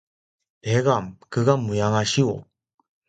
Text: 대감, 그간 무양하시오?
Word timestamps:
대감, 0.63 1.15
그간 1.29 1.59
무양하시오? 1.59 2.43